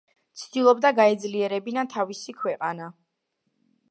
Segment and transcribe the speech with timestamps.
[0.43, 2.91] ცდილობდა გაეძლიერებინა თავისი ქვეყანა.